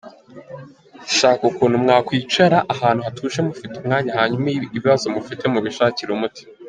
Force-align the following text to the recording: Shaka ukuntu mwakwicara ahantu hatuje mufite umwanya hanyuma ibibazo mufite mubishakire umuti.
Shaka 1.17 1.43
ukuntu 1.51 1.75
mwakwicara 1.83 2.57
ahantu 2.73 3.01
hatuje 3.05 3.39
mufite 3.47 3.73
umwanya 3.77 4.11
hanyuma 4.19 4.47
ibibazo 4.67 5.05
mufite 5.15 5.43
mubishakire 5.53 6.11
umuti. 6.13 6.41